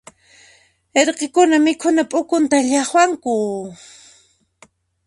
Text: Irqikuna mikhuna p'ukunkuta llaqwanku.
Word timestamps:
Irqikuna 1.01 1.57
mikhuna 1.65 2.03
p'ukunkuta 2.11 2.57
llaqwanku. 2.69 3.35